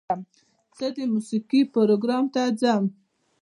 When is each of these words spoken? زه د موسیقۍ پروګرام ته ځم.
زه 0.77 0.87
د 0.95 0.97
موسیقۍ 1.13 1.61
پروګرام 1.73 2.25
ته 2.33 2.41
ځم. 2.59 2.83